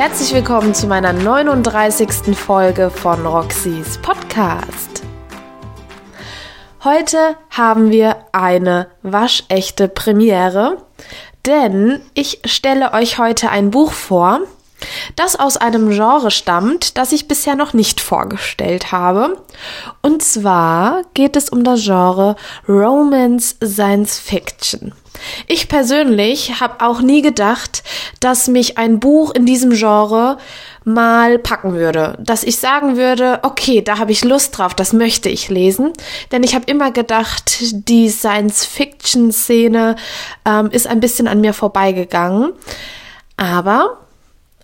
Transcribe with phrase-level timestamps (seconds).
[0.00, 2.34] herzlich willkommen zu meiner 39.
[2.34, 5.02] Folge von Roxys Podcast.
[6.82, 10.78] Heute haben wir eine waschechte Premiere,
[11.44, 14.40] denn ich stelle euch heute ein Buch vor,
[15.16, 19.36] das aus einem Genre stammt, das ich bisher noch nicht vorgestellt habe.
[20.02, 22.36] Und zwar geht es um das Genre
[22.68, 24.92] Romance Science Fiction.
[25.46, 27.82] Ich persönlich habe auch nie gedacht,
[28.20, 30.38] dass mich ein Buch in diesem Genre
[30.84, 35.28] mal packen würde, dass ich sagen würde, okay, da habe ich Lust drauf, das möchte
[35.28, 35.92] ich lesen,
[36.32, 39.96] denn ich habe immer gedacht, die Science-Fiction-Szene
[40.46, 42.52] ähm, ist ein bisschen an mir vorbeigegangen,
[43.36, 43.98] aber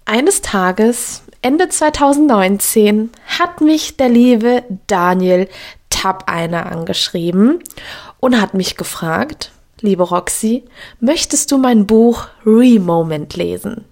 [0.07, 5.49] eines Tages, Ende 2019, hat mich der liebe Daniel
[5.91, 7.63] Tabeiner angeschrieben
[8.21, 10.65] und hat mich gefragt, liebe Roxy,
[11.01, 13.85] möchtest du mein Buch Remoment lesen?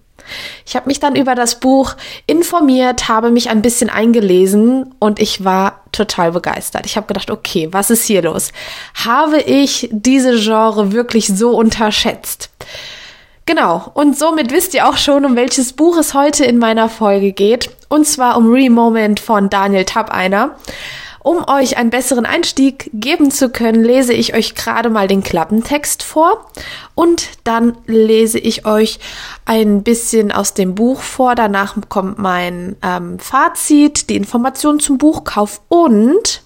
[0.65, 5.43] Ich habe mich dann über das Buch informiert, habe mich ein bisschen eingelesen und ich
[5.43, 6.85] war total begeistert.
[6.87, 8.51] Ich habe gedacht, okay, was ist hier los?
[8.95, 12.49] Habe ich diese Genre wirklich so unterschätzt?
[13.47, 17.31] Genau, und somit wisst ihr auch schon, um welches Buch es heute in meiner Folge
[17.31, 17.69] geht.
[17.89, 20.55] Und zwar um Remoment von Daniel Tabeiner.
[21.19, 26.03] Um euch einen besseren Einstieg geben zu können, lese ich euch gerade mal den Klappentext
[26.03, 26.51] vor
[26.93, 28.99] und dann lese ich euch
[29.43, 31.33] ein bisschen aus dem Buch vor.
[31.33, 36.43] Danach kommt mein ähm, Fazit, die Information zum Buchkauf und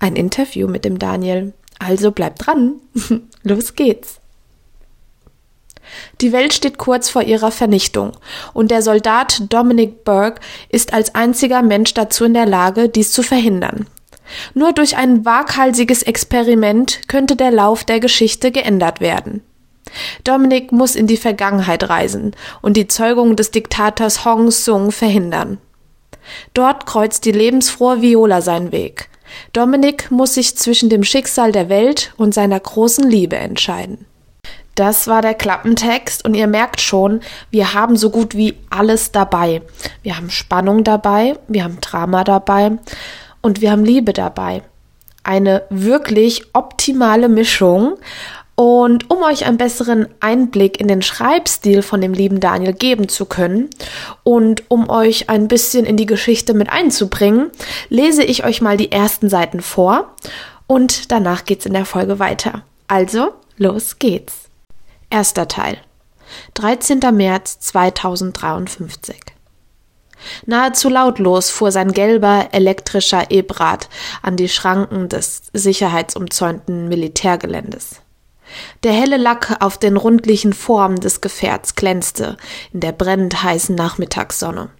[0.00, 1.52] ein Interview mit dem Daniel.
[1.78, 2.80] Also bleibt dran.
[3.44, 4.19] Los geht's.
[6.20, 8.12] Die Welt steht kurz vor ihrer Vernichtung,
[8.52, 13.22] und der Soldat Dominic Burke ist als einziger Mensch dazu in der Lage, dies zu
[13.22, 13.86] verhindern.
[14.54, 19.42] Nur durch ein waghalsiges Experiment könnte der Lauf der Geschichte geändert werden.
[20.24, 25.58] Dominic muss in die Vergangenheit reisen und die Zeugung des Diktators Hong Sung verhindern.
[26.54, 29.08] Dort kreuzt die lebensfrohe Viola seinen Weg.
[29.52, 34.06] Dominic muss sich zwischen dem Schicksal der Welt und seiner großen Liebe entscheiden.
[34.74, 37.20] Das war der Klappentext und ihr merkt schon,
[37.50, 39.62] wir haben so gut wie alles dabei.
[40.02, 42.72] Wir haben Spannung dabei, wir haben Drama dabei
[43.42, 44.62] und wir haben Liebe dabei.
[45.22, 47.96] Eine wirklich optimale Mischung.
[48.54, 53.24] Und um euch einen besseren Einblick in den Schreibstil von dem lieben Daniel geben zu
[53.24, 53.70] können
[54.22, 57.50] und um euch ein bisschen in die Geschichte mit einzubringen,
[57.88, 60.14] lese ich euch mal die ersten Seiten vor
[60.66, 62.62] und danach geht's in der Folge weiter.
[62.86, 64.49] Also, los geht's.
[65.12, 65.76] Erster Teil.
[66.54, 67.00] 13.
[67.12, 69.16] März 2053.
[70.46, 73.88] Nahezu lautlos fuhr sein gelber elektrischer Ebrad
[74.22, 78.02] an die Schranken des sicherheitsumzäunten Militärgeländes.
[78.84, 82.36] Der helle Lack auf den rundlichen Formen des Gefährts glänzte
[82.72, 84.70] in der brennend heißen Nachmittagssonne.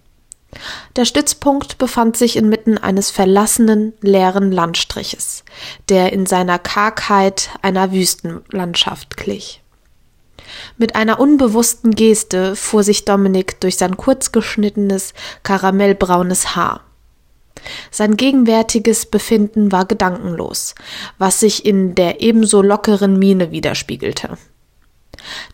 [0.95, 5.43] Der Stützpunkt befand sich inmitten eines verlassenen, leeren Landstriches,
[5.89, 9.61] der in seiner Kargheit einer Wüstenlandschaft glich.
[10.77, 15.13] Mit einer unbewussten Geste fuhr sich Dominik durch sein kurzgeschnittenes,
[15.43, 16.81] karamellbraunes Haar.
[17.91, 20.75] Sein gegenwärtiges Befinden war gedankenlos,
[21.17, 24.37] was sich in der ebenso lockeren Miene widerspiegelte.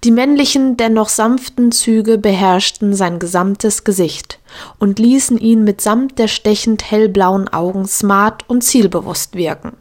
[0.03, 4.39] Die männlichen, dennoch sanften Züge beherrschten sein gesamtes Gesicht
[4.79, 9.73] und ließen ihn mitsamt der stechend hellblauen Augen smart und zielbewusst wirken.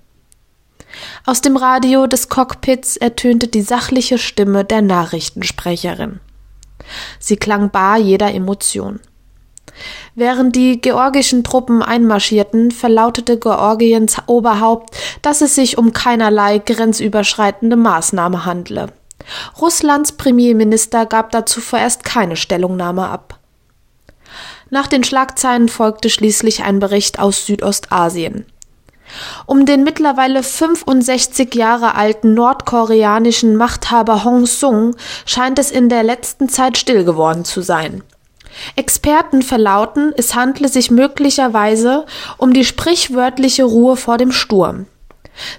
[1.25, 6.21] Aus dem Radio des Cockpits ertönte die sachliche Stimme der Nachrichtensprecherin.
[7.19, 9.01] Sie klang bar jeder Emotion.
[10.15, 18.47] Während die georgischen Truppen einmarschierten, verlautete Georgiens Oberhaupt, dass es sich um keinerlei grenzüberschreitende Maßnahme
[18.47, 18.89] handle.
[19.61, 23.39] Russlands Premierminister gab dazu vorerst keine Stellungnahme ab.
[24.71, 28.47] Nach den Schlagzeilen folgte schließlich ein Bericht aus Südostasien.
[29.47, 36.49] Um den mittlerweile 65 Jahre alten nordkoreanischen Machthaber Hong Sung scheint es in der letzten
[36.49, 38.03] Zeit still geworden zu sein.
[38.75, 42.07] Experten verlauten, es handle sich möglicherweise
[42.39, 44.87] um die sprichwörtliche Ruhe vor dem Sturm.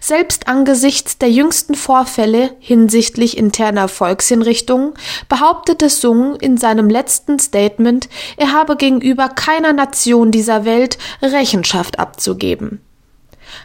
[0.01, 4.93] Selbst angesichts der jüngsten Vorfälle hinsichtlich interner Volkshinrichtungen
[5.29, 12.81] behauptete Sung in seinem letzten Statement, er habe gegenüber keiner Nation dieser Welt Rechenschaft abzugeben.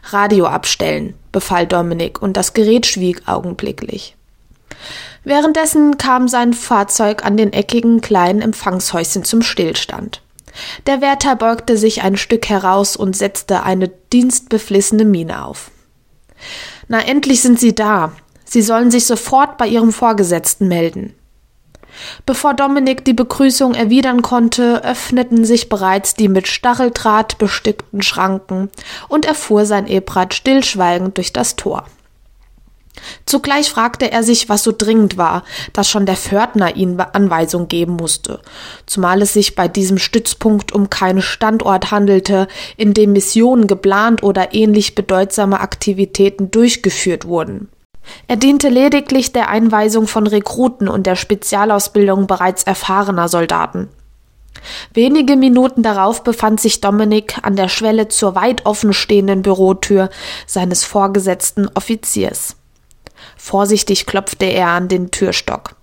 [0.05, 4.17] Radio abstellen, befahl Dominik, und das Gerät schwieg augenblicklich.
[5.25, 10.21] Währenddessen kam sein Fahrzeug an den eckigen kleinen Empfangshäuschen zum Stillstand.
[10.87, 15.71] Der Wärter beugte sich ein Stück heraus und setzte eine dienstbeflissene Miene auf.
[16.89, 18.13] Na, endlich sind Sie da.
[18.45, 21.15] Sie sollen sich sofort bei Ihrem Vorgesetzten melden.
[22.27, 28.71] Bevor Dominik die Begrüßung erwidern konnte, öffneten sich bereits die mit Stacheldraht bestickten Schranken
[29.09, 31.87] und er fuhr sein Ebrad stillschweigend durch das Tor.
[33.25, 37.95] Zugleich fragte er sich, was so dringend war, dass schon der Pförtner ihm Anweisung geben
[37.97, 38.41] musste,
[38.87, 44.55] zumal es sich bei diesem Stützpunkt um keinen Standort handelte, in dem Missionen geplant oder
[44.55, 47.69] ähnlich bedeutsame Aktivitäten durchgeführt wurden.
[48.27, 53.89] Er diente lediglich der Einweisung von Rekruten und der Spezialausbildung bereits erfahrener Soldaten.
[54.95, 60.11] Wenige Minuten darauf befand sich Dominik an der Schwelle zur weit offen stehenden Bürotür
[60.47, 62.57] seines vorgesetzten Offiziers.
[63.37, 65.77] Vorsichtig klopfte er an den Türstock.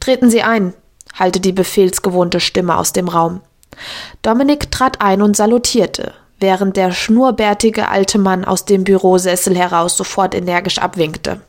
[0.00, 0.74] Treten Sie ein,
[1.14, 3.40] hallte die befehlsgewohnte Stimme aus dem Raum.
[4.22, 10.34] Dominik trat ein und salutierte, während der schnurrbärtige alte Mann aus dem Bürosessel heraus sofort
[10.34, 11.40] energisch abwinkte.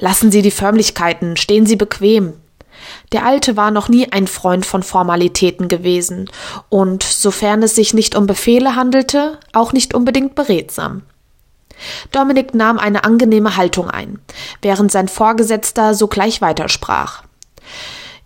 [0.00, 2.34] Lassen Sie die Förmlichkeiten, stehen Sie bequem.
[3.12, 6.30] Der Alte war noch nie ein Freund von Formalitäten gewesen
[6.68, 11.02] und, sofern es sich nicht um Befehle handelte, auch nicht unbedingt beredsam.
[12.12, 14.18] Dominik nahm eine angenehme Haltung ein,
[14.62, 17.22] während sein Vorgesetzter sogleich weitersprach.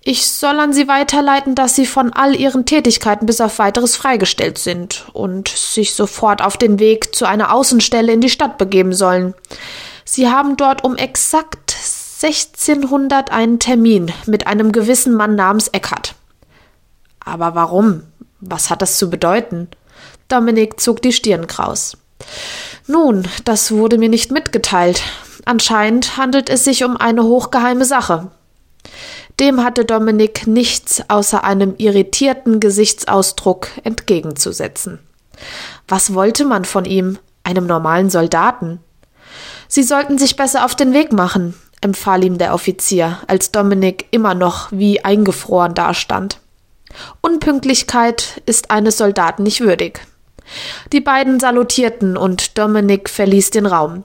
[0.05, 4.59] Ich soll an Sie weiterleiten, dass Sie von all Ihren Tätigkeiten bis auf weiteres freigestellt
[4.59, 9.35] sind und sich sofort auf den Weg zu einer Außenstelle in die Stadt begeben sollen.
[10.05, 11.77] Sie haben dort um exakt
[12.21, 16.17] 1600 einen Termin mit einem gewissen Mann namens Eckert.
[17.25, 18.03] Aber warum?
[18.41, 19.69] Was hat das zu bedeuten?
[20.27, 21.97] Dominik zog die Stirn kraus.
[22.89, 25.03] Nun, das wurde mir nicht mitgeteilt.
[25.45, 28.31] Anscheinend handelt es sich um eine hochgeheime Sache.
[29.43, 35.01] Dem hatte Dominik nichts außer einem irritierten Gesichtsausdruck entgegenzusetzen.
[35.89, 38.79] Was wollte man von ihm, einem normalen Soldaten?
[39.67, 44.35] Sie sollten sich besser auf den Weg machen, empfahl ihm der Offizier, als Dominik immer
[44.35, 46.39] noch wie eingefroren dastand.
[47.21, 50.07] Unpünktlichkeit ist eines Soldaten nicht würdig.
[50.93, 54.05] Die beiden salutierten und Dominik verließ den Raum.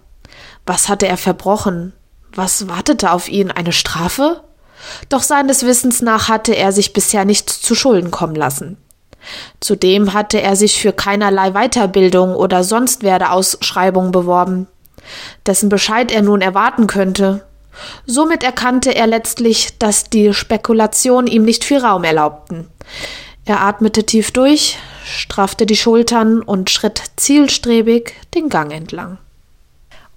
[0.66, 1.94] Was hatte er verbrochen?
[2.34, 3.52] Was wartete auf ihn?
[3.52, 4.42] Eine Strafe?
[5.10, 8.78] Doch seines Wissens nach hatte er sich bisher nichts zu Schulden kommen lassen.
[9.60, 14.68] Zudem hatte er sich für keinerlei Weiterbildung oder sonst Werdeausschreibung beworben,
[15.46, 17.46] dessen Bescheid er nun erwarten könnte.
[18.06, 22.68] Somit erkannte er letztlich, dass die Spekulationen ihm nicht viel Raum erlaubten.
[23.46, 29.20] Er atmete tief durch, straffte die Schultern und schritt zielstrebig den Gang entlang.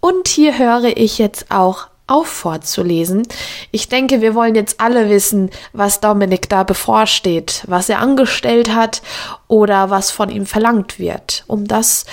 [0.01, 3.23] Und hier höre ich jetzt auch auf vorzulesen.
[3.71, 9.03] Ich denke, wir wollen jetzt alle wissen, was Dominik da bevorsteht, was er angestellt hat
[9.49, 11.45] oder was von ihm verlangt wird.
[11.47, 12.05] Um das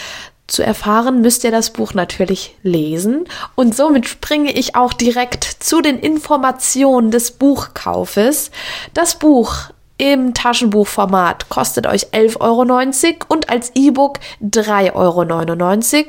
[0.47, 3.25] zu erfahren, müsst ihr das Buch natürlich lesen.
[3.55, 8.51] Und somit springe ich auch direkt zu den Informationen des Buchkaufes.
[8.93, 16.05] Das Buch im Taschenbuchformat kostet euch 11,90 Euro als E-Book 3,99 Euro.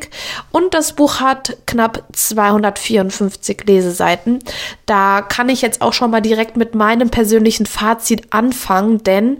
[0.51, 4.41] Und das Buch hat knapp 254 Leseseiten.
[4.87, 9.39] Da kann ich jetzt auch schon mal direkt mit meinem persönlichen Fazit anfangen, denn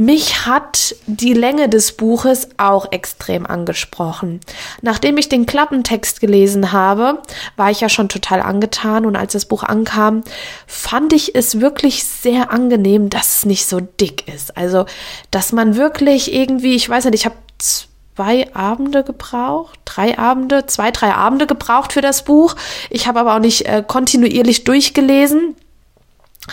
[0.00, 4.40] mich hat die Länge des Buches auch extrem angesprochen.
[4.80, 7.18] Nachdem ich den Klappentext gelesen habe,
[7.56, 10.22] war ich ja schon total angetan und als das Buch ankam,
[10.66, 14.56] fand ich es wirklich sehr angenehm, dass es nicht so dick ist.
[14.56, 14.86] Also,
[15.30, 17.29] dass man wirklich irgendwie, ich weiß nicht, ich habe
[17.60, 22.56] zwei Abende gebraucht, drei Abende, zwei, drei Abende gebraucht für das Buch.
[22.90, 25.56] Ich habe aber auch nicht äh, kontinuierlich durchgelesen.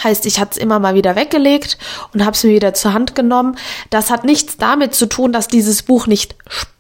[0.04, 1.78] Heißt, ich hatte es immer mal wieder weggelegt
[2.14, 3.58] und habe es mir wieder zur Hand genommen.
[3.90, 6.36] Das hat nichts damit zu tun, dass dieses Buch nicht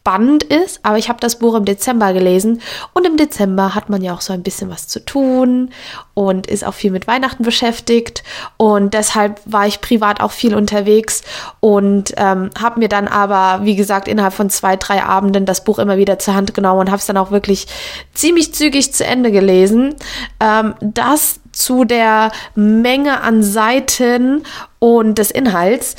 [0.08, 2.62] spannend ist, aber ich habe das Buch im Dezember gelesen
[2.94, 5.72] und im Dezember hat man ja auch so ein bisschen was zu tun
[6.14, 8.24] und ist auch viel mit Weihnachten beschäftigt
[8.56, 11.24] und deshalb war ich privat auch viel unterwegs
[11.60, 15.78] und ähm, habe mir dann aber, wie gesagt, innerhalb von zwei, drei Abenden das Buch
[15.78, 17.68] immer wieder zur Hand genommen und habe es dann auch wirklich
[18.14, 19.96] ziemlich zügig zu Ende gelesen.
[20.40, 24.44] Ähm, das zu der Menge an Seiten
[24.80, 25.96] und des Inhalts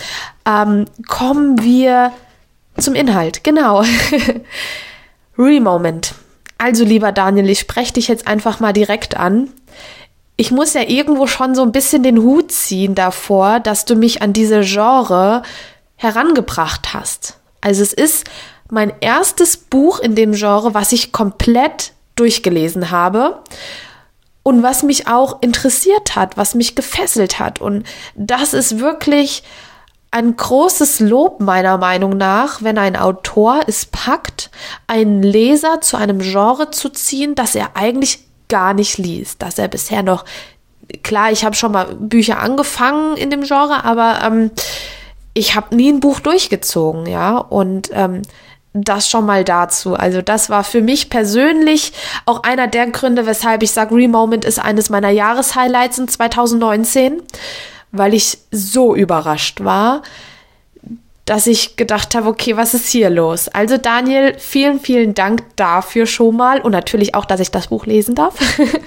[0.46, 2.12] ähm, kommen wir
[2.78, 3.42] zum Inhalt.
[3.42, 3.82] Genau.
[5.38, 6.14] Remoment.
[6.58, 9.50] Also lieber Daniel, ich spreche dich jetzt einfach mal direkt an.
[10.36, 14.22] Ich muss ja irgendwo schon so ein bisschen den Hut ziehen davor, dass du mich
[14.22, 15.42] an diese Genre
[15.96, 17.38] herangebracht hast.
[17.60, 18.24] Also es ist
[18.70, 23.42] mein erstes Buch in dem Genre, was ich komplett durchgelesen habe
[24.48, 27.60] und was mich auch interessiert hat, was mich gefesselt hat.
[27.60, 29.42] Und das ist wirklich
[30.10, 34.50] ein großes Lob meiner Meinung nach, wenn ein Autor es packt,
[34.86, 39.68] einen Leser zu einem Genre zu ziehen, das er eigentlich gar nicht liest, das er
[39.68, 40.24] bisher noch
[41.02, 44.50] klar, ich habe schon mal Bücher angefangen in dem Genre, aber ähm,
[45.34, 47.36] ich habe nie ein Buch durchgezogen, ja.
[47.36, 48.22] Und ähm,
[48.72, 49.94] das schon mal dazu.
[49.94, 51.92] Also das war für mich persönlich
[52.26, 57.22] auch einer der Gründe, weshalb ich sage, Remoment ist eines meiner Jahreshighlights in 2019,
[57.92, 60.02] weil ich so überrascht war,
[61.28, 63.48] dass ich gedacht habe, okay, was ist hier los?
[63.48, 67.84] Also Daniel, vielen, vielen Dank dafür schon mal und natürlich auch, dass ich das Buch
[67.84, 68.34] lesen darf.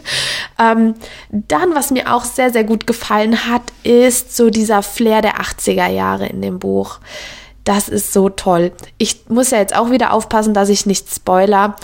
[0.60, 0.96] ähm,
[1.30, 5.88] dann, was mir auch sehr, sehr gut gefallen hat, ist so dieser Flair der 80er
[5.90, 7.00] Jahre in dem Buch.
[7.72, 8.74] Das ist so toll.
[8.98, 11.78] Ich muss ja jetzt auch wieder aufpassen, dass ich nicht spoiler,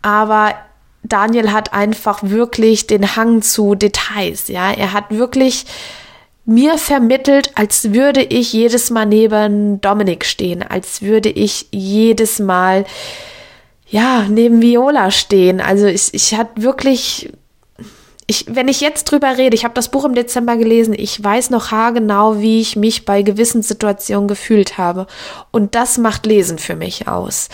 [0.00, 0.54] aber
[1.02, 4.72] Daniel hat einfach wirklich den Hang zu Details, ja.
[4.72, 5.66] Er hat wirklich
[6.46, 12.86] mir vermittelt, als würde ich jedes Mal neben Dominik stehen, als würde ich jedes Mal
[13.90, 15.60] ja, neben Viola stehen.
[15.60, 17.30] Also ich, ich hatte wirklich
[18.28, 21.50] ich, wenn ich jetzt drüber rede, ich habe das Buch im Dezember gelesen, ich weiß
[21.50, 25.06] noch haargenau, wie ich mich bei gewissen Situationen gefühlt habe.
[25.52, 27.48] Und das macht Lesen für mich aus.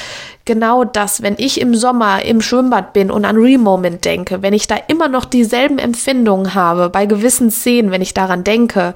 [0.46, 4.66] Genau das, wenn ich im Sommer im Schwimmbad bin und an Remoment denke, wenn ich
[4.66, 8.94] da immer noch dieselben Empfindungen habe bei gewissen Szenen, wenn ich daran denke,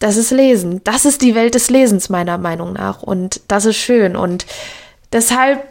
[0.00, 0.80] das ist Lesen.
[0.82, 3.04] Das ist die Welt des Lesens meiner Meinung nach.
[3.04, 4.16] Und das ist schön.
[4.16, 4.46] Und
[5.12, 5.62] deshalb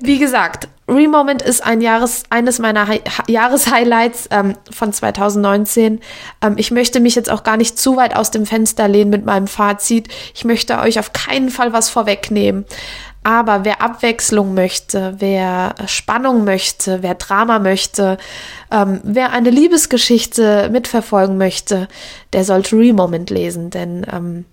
[0.00, 6.00] wie gesagt, Remoment ist ein Jahres, eines meiner Hi Jahreshighlights ähm, von 2019.
[6.42, 9.26] Ähm, ich möchte mich jetzt auch gar nicht zu weit aus dem Fenster lehnen mit
[9.26, 10.08] meinem Fazit.
[10.34, 12.64] Ich möchte euch auf keinen Fall was vorwegnehmen.
[13.22, 18.16] Aber wer Abwechslung möchte, wer Spannung möchte, wer Drama möchte,
[18.70, 21.88] ähm, wer eine Liebesgeschichte mitverfolgen möchte,
[22.32, 24.44] der sollte Remoment lesen, denn ähm,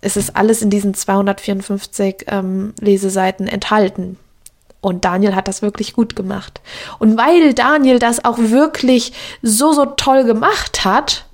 [0.00, 4.18] es ist alles in diesen 254 ähm, Leseseiten enthalten.
[4.84, 6.60] Und Daniel hat das wirklich gut gemacht.
[6.98, 9.12] Und weil Daniel das auch wirklich
[9.42, 11.24] so, so toll gemacht hat,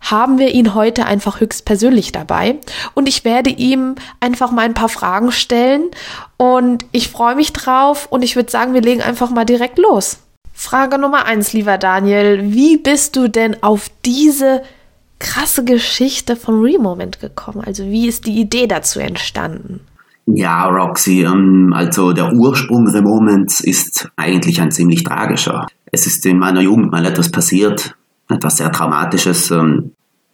[0.00, 2.58] haben wir ihn heute einfach höchstpersönlich dabei.
[2.94, 5.90] Und ich werde ihm einfach mal ein paar Fragen stellen.
[6.36, 8.08] Und ich freue mich drauf.
[8.10, 10.18] Und ich würde sagen, wir legen einfach mal direkt los.
[10.52, 12.52] Frage Nummer eins, lieber Daniel.
[12.52, 14.62] Wie bist du denn auf diese
[15.18, 17.62] krasse Geschichte von Remoment gekommen?
[17.64, 19.86] Also wie ist die Idee dazu entstanden?
[20.34, 25.66] Ja, Roxy, ähm, also der Ursprung The Moments ist eigentlich ein ziemlich tragischer.
[25.90, 27.96] Es ist in meiner Jugend mal etwas passiert,
[28.28, 29.92] etwas sehr Traumatisches, ähm,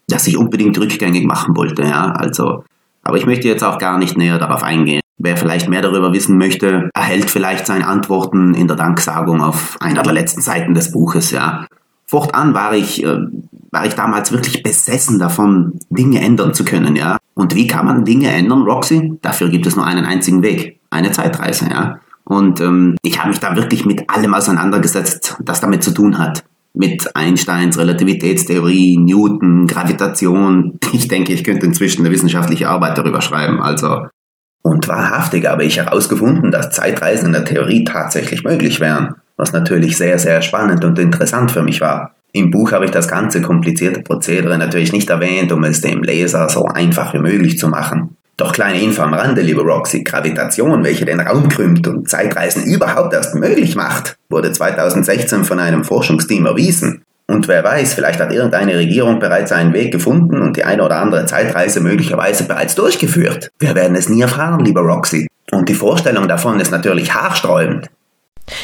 [0.09, 2.65] das ich unbedingt rückgängig machen wollte, ja, also,
[3.03, 5.01] aber ich möchte jetzt auch gar nicht näher darauf eingehen.
[5.19, 10.03] Wer vielleicht mehr darüber wissen möchte, erhält vielleicht seine Antworten in der Danksagung auf einer
[10.03, 11.67] der letzten Seiten des Buches, ja.
[12.05, 13.19] Fortan war ich, äh,
[13.71, 17.17] war ich damals wirklich besessen davon, Dinge ändern zu können, ja.
[17.37, 19.19] Und wie kann man Dinge ändern, Roxy?
[19.21, 20.81] Dafür gibt es nur einen einzigen Weg.
[20.89, 22.01] Eine Zeitreise, ja.
[22.25, 26.45] Und ähm, ich habe mich da wirklich mit allem auseinandergesetzt, das damit zu tun hat.
[26.73, 30.79] Mit Einsteins Relativitätstheorie, Newton, Gravitation.
[30.93, 33.61] Ich denke, ich könnte inzwischen eine wissenschaftliche Arbeit darüber schreiben.
[33.61, 34.07] Also.
[34.63, 39.17] Und wahrhaftig habe ich herausgefunden, dass Zeitreisen in der Theorie tatsächlich möglich wären.
[39.37, 42.16] Was natürlich sehr, sehr spannend und interessant für mich war.
[42.33, 46.49] Im Buch habe ich das ganze komplizierte Prozedere natürlich nicht erwähnt, um es dem Leser
[46.49, 48.17] so einfach wie möglich zu machen.
[48.37, 53.15] Doch kleine Info am Rande, liebe Roxy, Gravitation, welche den Raum krümmt und Zeitreisen überhaupt
[53.15, 57.03] erst möglich macht, wurde 2016 von einem Forschungsteam erwiesen.
[57.29, 61.01] Und wer weiß, vielleicht hat irgendeine Regierung bereits einen Weg gefunden und die eine oder
[61.01, 63.51] andere Zeitreise möglicherweise bereits durchgeführt.
[63.59, 65.27] Wir werden es nie erfahren, lieber Roxy.
[65.51, 67.89] Und die Vorstellung davon ist natürlich haarsträubend.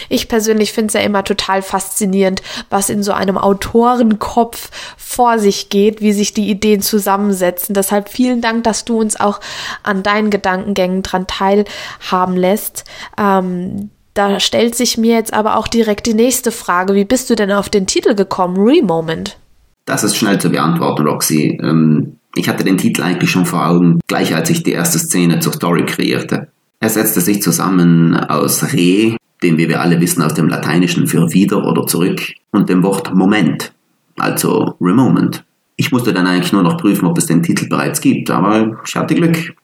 [0.08, 5.68] Ich persönlich finde es ja immer total faszinierend, was in so einem Autorenkopf vor sich
[5.68, 7.74] geht, wie sich die Ideen zusammensetzen.
[7.74, 9.40] Deshalb vielen Dank, dass du uns auch
[9.82, 12.84] an deinen Gedankengängen dran teilhaben lässt.
[13.18, 16.94] Ähm, da stellt sich mir jetzt aber auch direkt die nächste Frage.
[16.94, 19.38] Wie bist du denn auf den Titel gekommen, Remoment?
[19.86, 21.58] Das ist schnell zu beantworten, Roxy.
[21.62, 25.40] Ähm, ich hatte den Titel eigentlich schon vor Augen, gleich als ich die erste Szene
[25.40, 26.48] zur Story kreierte.
[26.80, 31.32] Er setzte sich zusammen aus Re, dem, wie wir alle wissen, aus dem Lateinischen für
[31.32, 32.20] wieder oder zurück
[32.50, 33.72] und dem Wort Moment,
[34.16, 35.44] also Remoment.
[35.76, 38.94] Ich musste dann eigentlich nur noch prüfen, ob es den Titel bereits gibt, aber ich
[38.94, 39.54] hatte Glück.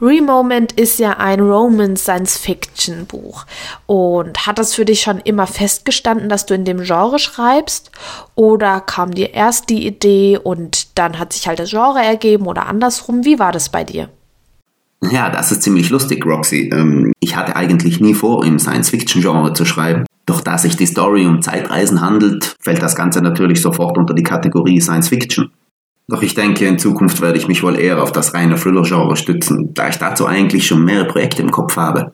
[0.00, 3.44] Remoment ist ja ein Roman Science Fiction Buch.
[3.86, 7.90] Und hat das für dich schon immer festgestanden, dass du in dem Genre schreibst?
[8.34, 12.66] Oder kam dir erst die Idee und dann hat sich halt das Genre ergeben oder
[12.66, 13.24] andersrum?
[13.24, 14.08] Wie war das bei dir?
[15.02, 16.70] Ja, das ist ziemlich lustig, Roxy.
[16.72, 20.04] Ähm, ich hatte eigentlich nie vor, im Science-Fiction-Genre zu schreiben.
[20.24, 24.24] Doch da sich die Story um Zeitreisen handelt, fällt das Ganze natürlich sofort unter die
[24.24, 25.52] Kategorie Science-Fiction.
[26.08, 29.74] Doch ich denke, in Zukunft werde ich mich wohl eher auf das reine Thriller-Genre stützen,
[29.74, 32.12] da ich dazu eigentlich schon mehrere Projekte im Kopf habe.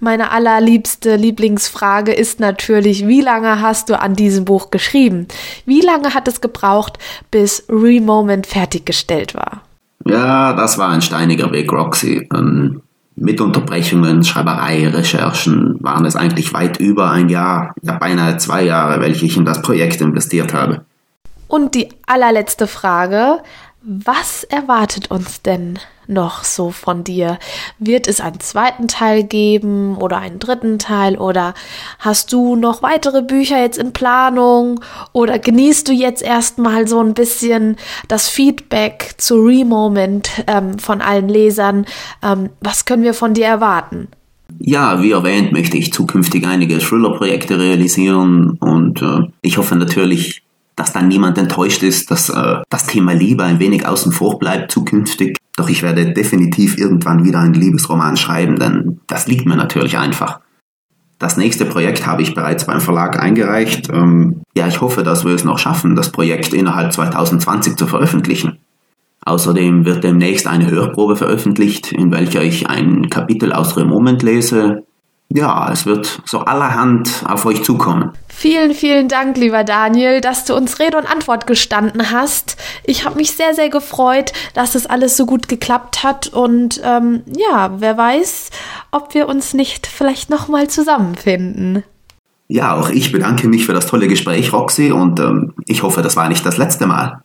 [0.00, 5.28] Meine allerliebste Lieblingsfrage ist natürlich, wie lange hast du an diesem Buch geschrieben?
[5.66, 6.98] Wie lange hat es gebraucht,
[7.30, 9.62] bis Remoment fertiggestellt war?
[10.06, 12.28] Ja, das war ein steiniger Weg, Roxy.
[12.34, 12.82] Ähm,
[13.16, 19.00] mit Unterbrechungen, Schreiberei, Recherchen waren es eigentlich weit über ein Jahr, ja beinahe zwei Jahre,
[19.00, 20.84] welche ich in das Projekt investiert habe.
[21.46, 23.38] Und die allerletzte Frage,
[23.82, 27.38] was erwartet uns denn noch so von dir?
[27.78, 31.54] Wird es einen zweiten Teil geben oder einen dritten Teil oder
[31.98, 34.80] hast du noch weitere Bücher jetzt in Planung
[35.12, 37.76] oder genießt du jetzt erstmal so ein bisschen
[38.08, 41.86] das Feedback zu Remoment ähm, von allen Lesern?
[42.22, 44.08] Ähm, was können wir von dir erwarten?
[44.58, 50.43] Ja, wie erwähnt, möchte ich zukünftig einige Thriller-Projekte realisieren und äh, ich hoffe natürlich,
[50.76, 54.72] dass dann niemand enttäuscht ist, dass äh, das Thema Liebe ein wenig außen vor bleibt
[54.72, 55.36] zukünftig.
[55.56, 60.40] Doch ich werde definitiv irgendwann wieder einen Liebesroman schreiben, denn das liegt mir natürlich einfach.
[61.18, 63.88] Das nächste Projekt habe ich bereits beim Verlag eingereicht.
[63.92, 68.58] Ähm, ja, ich hoffe, dass wir es noch schaffen, das Projekt innerhalb 2020 zu veröffentlichen.
[69.24, 74.84] Außerdem wird demnächst eine Hörprobe veröffentlicht, in welcher ich ein Kapitel aus Remoment lese,
[75.30, 78.12] ja, es wird so allerhand auf euch zukommen.
[78.28, 82.56] Vielen, vielen Dank, lieber Daniel, dass du uns Rede und Antwort gestanden hast.
[82.84, 86.28] Ich habe mich sehr, sehr gefreut, dass es alles so gut geklappt hat.
[86.28, 88.50] Und ähm, ja, wer weiß,
[88.90, 91.82] ob wir uns nicht vielleicht nochmal zusammenfinden.
[92.46, 96.16] Ja, auch ich bedanke mich für das tolle Gespräch, Roxy, und ähm, ich hoffe, das
[96.16, 97.22] war nicht das letzte Mal.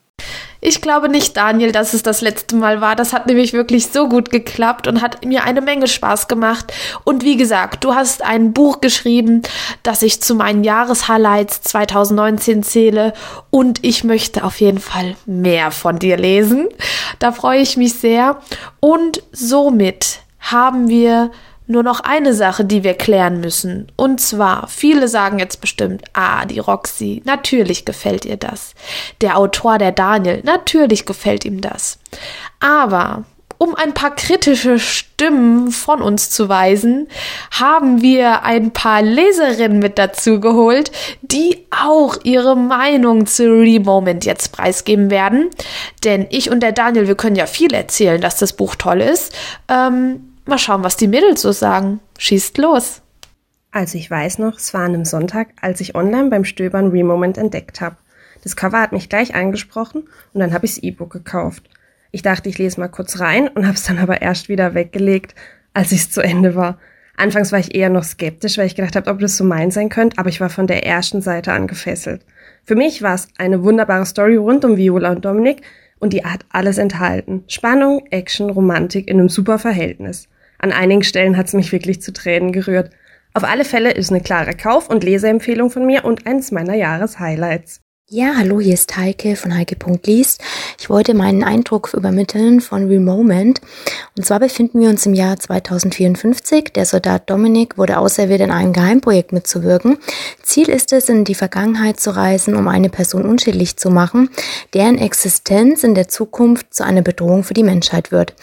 [0.61, 2.97] Ich glaube nicht, Daniel, dass es das letzte Mal war.
[2.97, 6.73] Das hat nämlich wirklich so gut geklappt und hat mir eine Menge Spaß gemacht.
[7.05, 9.41] Und wie gesagt, du hast ein Buch geschrieben,
[9.83, 13.13] das ich zu meinen Jahreshighlights 2019 zähle.
[13.49, 16.67] Und ich möchte auf jeden Fall mehr von dir lesen.
[17.19, 18.41] Da freue ich mich sehr.
[18.81, 21.31] Und somit haben wir
[21.69, 23.91] nur noch eine Sache, die wir klären müssen.
[23.95, 28.73] Und zwar, viele sagen jetzt bestimmt, ah, die Roxy, natürlich gefällt ihr das.
[29.21, 31.99] Der Autor, der Daniel, natürlich gefällt ihm das.
[32.59, 33.23] Aber
[33.59, 37.07] um ein paar kritische Stimmen von uns zu weisen,
[37.51, 40.91] haben wir ein paar Leserinnen mit dazu geholt,
[41.21, 45.49] die auch ihre Meinung zu Remoment jetzt preisgeben werden.
[46.05, 49.35] Denn ich und der Daniel, wir können ja viel erzählen, dass das Buch toll ist.
[49.67, 51.99] Ähm, Mal schauen, was die Mädels so sagen.
[52.17, 53.03] Schießt los.
[53.69, 57.37] Also ich weiß noch, es war an einem Sonntag, als ich online beim Stöbern Remoment
[57.37, 57.97] entdeckt habe.
[58.41, 61.69] Das Cover hat mich gleich angesprochen und dann habe ich das E-Book gekauft.
[62.09, 65.35] Ich dachte, ich lese mal kurz rein und habe es dann aber erst wieder weggelegt,
[65.75, 66.79] als ich es zu Ende war.
[67.15, 69.89] Anfangs war ich eher noch skeptisch, weil ich gedacht habe, ob das so mein sein
[69.89, 72.25] könnte, aber ich war von der ersten Seite an gefesselt.
[72.63, 75.61] Für mich war es eine wunderbare Story rund um Viola und Dominik
[75.99, 77.43] und die hat alles enthalten.
[77.47, 80.27] Spannung, Action, Romantik in einem super Verhältnis.
[80.59, 82.91] An einigen Stellen hat es mich wirklich zu Tränen gerührt.
[83.33, 87.81] Auf alle Fälle ist eine klare Kauf- und Leseempfehlung von mir und eins meiner Jahreshighlights.
[88.11, 90.41] Ja, hallo, hier ist Heike von heike.liest.
[90.79, 93.61] Ich wollte meinen Eindruck übermitteln von Remoment.
[94.17, 96.73] Und zwar befinden wir uns im Jahr 2054.
[96.73, 99.99] Der Soldat Dominik wurde auserwählt, in einem Geheimprojekt mitzuwirken.
[100.41, 104.31] Ziel ist es, in die Vergangenheit zu reisen, um eine Person unschädlich zu machen,
[104.73, 108.33] deren Existenz in der Zukunft zu einer Bedrohung für die Menschheit wird.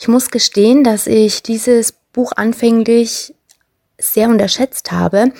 [0.00, 3.34] Ich muss gestehen, dass ich dieses Buch anfänglich
[4.02, 5.32] sehr unterschätzt habe.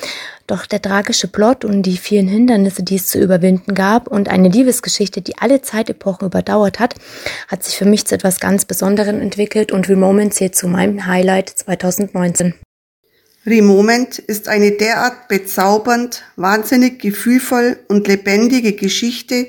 [0.47, 4.49] Doch der tragische Plot und die vielen Hindernisse, die es zu überwinden gab und eine
[4.49, 6.95] Liebesgeschichte, die alle Zeitepochen überdauert hat,
[7.49, 11.49] hat sich für mich zu etwas ganz Besonderem entwickelt und Remoment zählt zu meinem Highlight
[11.49, 12.55] 2019.
[13.45, 19.49] Remoment ist eine derart bezaubernd, wahnsinnig gefühlvoll und lebendige Geschichte,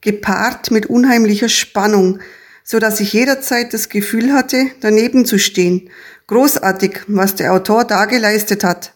[0.00, 2.18] gepaart mit unheimlicher Spannung,
[2.64, 5.90] so dass ich jederzeit das Gefühl hatte, daneben zu stehen
[6.28, 8.92] Großartig, was der Autor da geleistet hat.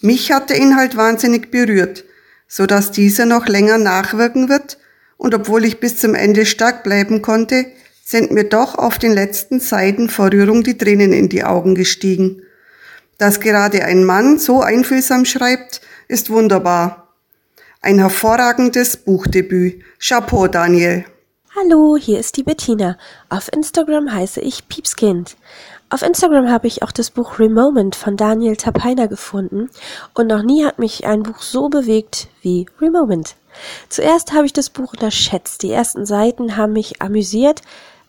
[0.00, 2.04] Mich hat der Inhalt wahnsinnig berührt,
[2.48, 4.78] so dass dieser noch länger nachwirken wird
[5.16, 7.66] und obwohl ich bis zum Ende stark bleiben konnte,
[8.04, 12.42] sind mir doch auf den letzten Seiten vor Rührung die Tränen in die Augen gestiegen.
[13.16, 17.14] Dass gerade ein Mann so einfühlsam schreibt, ist wunderbar.
[17.80, 19.84] Ein hervorragendes Buchdebüt.
[20.00, 21.04] Chapeau, Daniel.
[21.54, 22.96] Hallo, hier ist die Bettina.
[23.28, 25.36] Auf Instagram heiße ich Piepskind.
[25.92, 29.68] Auf Instagram habe ich auch das Buch Remoment von Daniel Tapeiner gefunden
[30.14, 33.36] und noch nie hat mich ein Buch so bewegt wie Remoment.
[33.90, 35.62] Zuerst habe ich das Buch unterschätzt.
[35.62, 37.60] Die ersten Seiten haben mich amüsiert,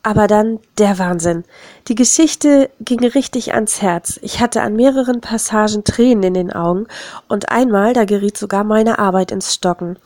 [0.02, 1.44] aber dann der Wahnsinn.
[1.90, 4.18] Die Geschichte ging richtig ans Herz.
[4.22, 6.88] Ich hatte an mehreren Passagen Tränen in den Augen
[7.28, 9.98] und einmal, da geriet sogar meine Arbeit ins Stocken.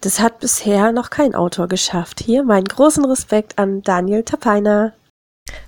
[0.00, 2.20] Das hat bisher noch kein Autor geschafft.
[2.24, 4.94] Hier meinen großen Respekt an Daniel Tapeiner.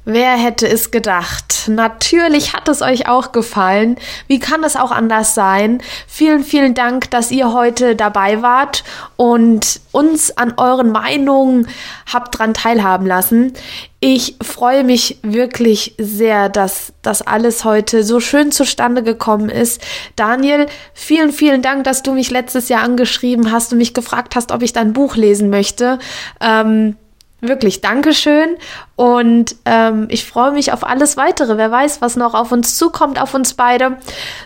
[0.05, 1.69] Wer hätte es gedacht?
[1.69, 3.97] Natürlich hat es euch auch gefallen.
[4.27, 5.83] Wie kann es auch anders sein?
[6.07, 8.83] Vielen, vielen Dank, dass ihr heute dabei wart
[9.17, 11.69] und uns an euren Meinungen
[12.11, 13.53] habt dran teilhaben lassen.
[14.01, 19.83] Ich freue mich wirklich sehr, dass das alles heute so schön zustande gekommen ist.
[20.17, 24.53] Daniel, vielen, vielen Dank, dass du mich letztes Jahr angeschrieben hast und mich gefragt hast,
[24.53, 25.99] ob ich dein Buch lesen möchte.
[26.41, 26.97] Ähm,
[27.41, 28.57] Wirklich, Dankeschön.
[28.97, 31.57] Und ähm, ich freue mich auf alles weitere.
[31.57, 33.97] Wer weiß, was noch auf uns zukommt, auf uns beide.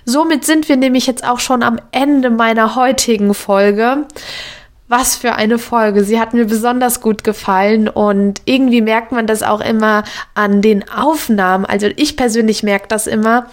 [0.04, 4.06] Somit sind wir nämlich jetzt auch schon am Ende meiner heutigen Folge.
[4.86, 6.04] Was für eine Folge.
[6.04, 10.04] Sie hat mir besonders gut gefallen und irgendwie merkt man das auch immer
[10.34, 11.64] an den Aufnahmen.
[11.64, 13.46] Also ich persönlich merke das immer.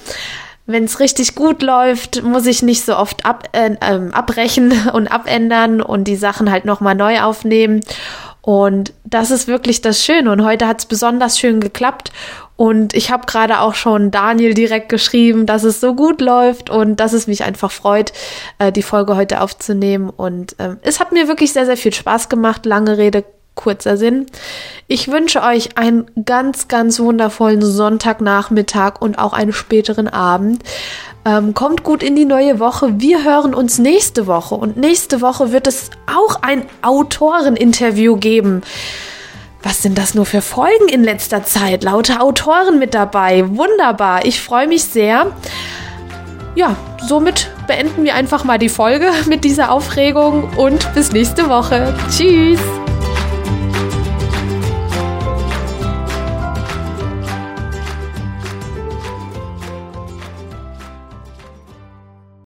[0.68, 5.08] Wenn es richtig gut läuft, muss ich nicht so oft ab, äh, äh, abbrechen und
[5.08, 7.82] abändern und die Sachen halt nochmal neu aufnehmen.
[8.42, 10.32] Und das ist wirklich das Schöne.
[10.32, 12.12] Und heute hat es besonders schön geklappt.
[12.56, 17.00] Und ich habe gerade auch schon Daniel direkt geschrieben, dass es so gut läuft und
[17.00, 18.14] dass es mich einfach freut,
[18.60, 20.10] äh, die Folge heute aufzunehmen.
[20.10, 22.66] Und ähm, es hat mir wirklich sehr, sehr viel Spaß gemacht.
[22.66, 23.24] Lange Rede,
[23.62, 24.26] kurzer Sinn.
[24.88, 30.64] Ich wünsche euch einen ganz, ganz wundervollen Sonntagnachmittag und auch einen späteren Abend.
[31.24, 33.00] Ähm, kommt gut in die neue Woche.
[33.00, 38.64] Wir hören uns nächste Woche und nächste Woche wird es auch ein Autoreninterview geben.
[39.64, 41.84] Was sind das nur für Folgen in letzter Zeit?
[41.84, 43.48] Lauter Autoren mit dabei.
[43.48, 44.26] Wunderbar.
[44.26, 45.28] Ich freue mich sehr.
[46.56, 46.76] Ja,
[47.08, 51.94] somit beenden wir einfach mal die Folge mit dieser Aufregung und bis nächste Woche.
[52.10, 52.60] Tschüss.